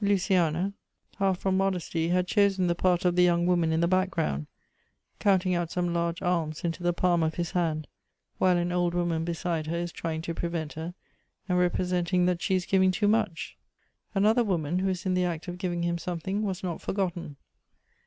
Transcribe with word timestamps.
Luciana, 0.00 0.72
half 1.18 1.38
from 1.40 1.58
modesty 1.58 2.08
had 2.08 2.26
chosen 2.26 2.68
the 2.68 2.74
part 2.74 3.04
of 3.04 3.16
the 3.16 3.22
young 3.22 3.44
woman 3.46 3.70
in 3.70 3.80
the 3.82 3.86
background, 3.86 4.46
count 5.18 5.44
ing 5.44 5.54
out 5.54 5.70
some 5.70 5.92
large 5.92 6.22
alms 6.22 6.64
into 6.64 6.82
the 6.82 6.94
palm 6.94 7.22
of 7.22 7.34
his 7.34 7.50
hand, 7.50 7.86
while 8.38 8.56
an 8.56 8.72
old 8.72 8.94
woman 8.94 9.26
beside 9.26 9.66
her 9.66 9.76
is 9.76 9.92
trying 9.92 10.22
to 10.22 10.32
prevent 10.32 10.72
her, 10.72 10.94
and 11.50 11.58
representing 11.58 12.24
that 12.24 12.40
she 12.40 12.54
is 12.54 12.64
giving 12.64 12.90
too 12.90 13.06
much. 13.08 13.58
Another 14.14 14.42
woman 14.42 14.78
who 14.78 14.88
is 14.88 15.04
in 15.04 15.12
the 15.12 15.26
act 15.26 15.48
of 15.48 15.58
giving 15.58 15.82
him 15.82 15.98
something, 15.98 16.42
was 16.42 16.62
not 16.62 16.80
forgotten. 16.80 17.36